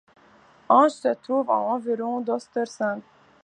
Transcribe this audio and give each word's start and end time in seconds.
Änge 0.67 0.89
se 0.95 1.09
trouve 1.13 1.51
à 1.51 1.59
environ 1.59 2.21
d'Östersund. 2.21 3.03